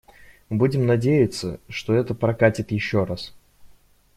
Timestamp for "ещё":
2.71-3.05